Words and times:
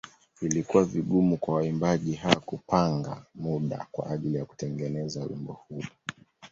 Ilikuwa 0.41 0.85
vigumu 0.85 1.37
kwa 1.37 1.55
waimbaji 1.55 2.13
hawa 2.13 2.35
kupanga 2.39 3.25
muda 3.35 3.87
kwa 3.91 4.09
ajili 4.09 4.37
ya 4.37 4.45
kutengeneza 4.45 5.23
wimbo 5.23 5.53
huu. 5.53 5.83